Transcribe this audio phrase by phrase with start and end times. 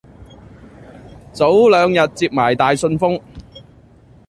[1.31, 3.21] 早兩日接埋大信封